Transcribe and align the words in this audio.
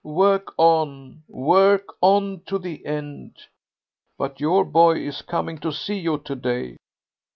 Work 0.03 0.55
on, 0.57 1.21
work 1.27 1.89
on 2.01 2.41
to 2.47 2.57
the 2.57 2.83
end.... 2.87 3.35
But 4.17 4.39
your 4.39 4.65
boy 4.65 5.01
is 5.05 5.21
coming 5.21 5.59
to 5.59 5.71
see 5.71 5.99
you 5.99 6.17
to 6.25 6.35
day." 6.35 6.77